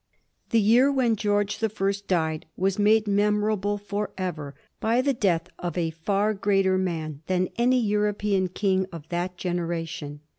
[0.49, 5.47] The year when George the First died was made memorable for ever by the death
[5.59, 10.21] of a far greater man than any European king of that generation.